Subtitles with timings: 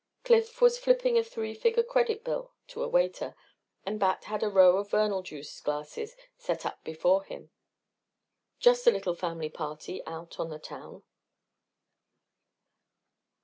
[0.23, 3.35] Cliff was flipping a three figure credit bill to a waiter.
[3.85, 7.51] And Bat had a row of Vernal juice glasses set up before him.
[8.59, 11.03] Just a little family party out on the town.